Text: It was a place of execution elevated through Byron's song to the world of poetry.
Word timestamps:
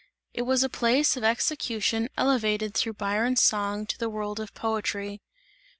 It 0.33 0.41
was 0.47 0.63
a 0.63 0.67
place 0.67 1.15
of 1.15 1.23
execution 1.23 2.09
elevated 2.17 2.73
through 2.73 2.93
Byron's 2.93 3.43
song 3.43 3.85
to 3.85 3.99
the 3.99 4.09
world 4.09 4.39
of 4.39 4.51
poetry. 4.55 5.21